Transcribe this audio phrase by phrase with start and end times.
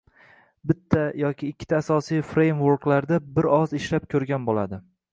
[0.71, 4.87] Bitta yoki ikkita asosiy frameworklarda bir oz ishlab ko’rgan bo’ladi